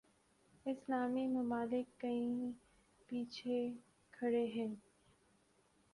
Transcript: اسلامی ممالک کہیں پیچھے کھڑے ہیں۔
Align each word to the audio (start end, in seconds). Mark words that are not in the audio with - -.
اسلامی 0.65 1.25
ممالک 1.27 1.99
کہیں 2.01 2.51
پیچھے 3.09 3.59
کھڑے 4.13 4.45
ہیں۔ 4.45 4.73